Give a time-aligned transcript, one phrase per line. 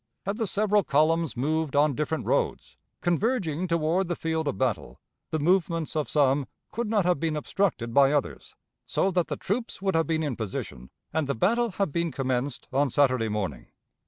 [0.25, 5.37] Had the several columns moved on different roads, converging toward the field of battle, the
[5.37, 8.55] movements of some could not have been obstructed by others,
[8.87, 12.67] so that the troops would have been in position and the battle have been commenced
[12.73, 13.67] on Saturday morning.